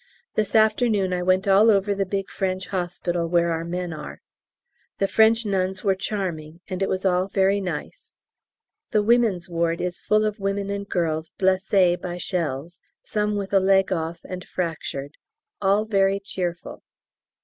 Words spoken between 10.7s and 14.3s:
and girls blessées by shells, some with a leg off